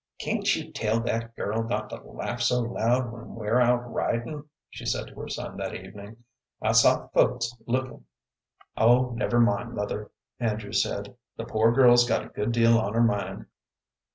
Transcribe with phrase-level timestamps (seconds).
[0.17, 4.83] "Can't you tell that girl not to laugh so loud when we're out ridin'," she
[4.83, 6.17] said to her son that evening;
[6.59, 8.05] "I saw folks lookin'."
[8.75, 10.09] "Oh, never mind, mother,"
[10.39, 13.45] Andrew said; "the poor girl's got a good deal on her mind."